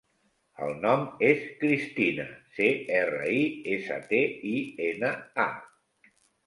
[0.67, 2.71] El nom és Cristina: ce,
[3.03, 3.45] erra, i,
[3.77, 4.59] essa, te, i,
[4.93, 5.15] ena,
[5.51, 6.13] a.